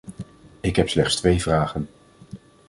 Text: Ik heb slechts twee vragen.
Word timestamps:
Ik 0.61 0.75
heb 0.75 0.89
slechts 0.89 1.15
twee 1.15 1.41
vragen. 1.41 1.87